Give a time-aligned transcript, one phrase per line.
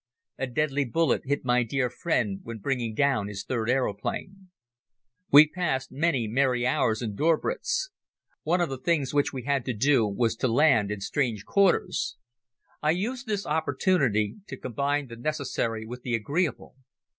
[0.39, 4.49] A deadly bullet hit my dear friend when bringing down his third aeroplane.
[5.31, 7.89] We passed many merry hours in Döberitz.
[8.41, 12.17] One of the things which we had to do was to land in strange quarters.
[12.81, 16.73] I used the opportunity to combine the necessary with the agreeable.